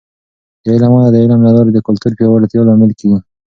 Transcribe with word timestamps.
د 0.63 0.65
علم 0.75 0.91
وده 0.95 1.09
د 1.13 1.17
علم 1.23 1.39
له 1.45 1.51
لارې 1.55 1.71
د 1.73 1.79
کلتور 1.87 2.11
پیاوړتیا 2.17 2.61
لامل 2.67 2.91
کیږي. 2.99 3.19